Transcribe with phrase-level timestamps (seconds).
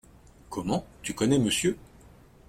[0.49, 1.77] Comment, tu connais monsieur?